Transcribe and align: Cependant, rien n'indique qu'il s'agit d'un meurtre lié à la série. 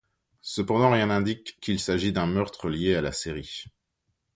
Cependant, 0.41 0.89
rien 0.89 1.05
n'indique 1.05 1.59
qu'il 1.59 1.79
s'agit 1.79 2.11
d'un 2.11 2.25
meurtre 2.25 2.69
lié 2.69 2.95
à 2.95 3.01
la 3.01 3.11
série. 3.11 3.65